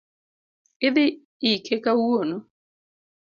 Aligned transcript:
Idhii 0.87 1.17
ike 1.51 1.75
kawuono 1.83 2.37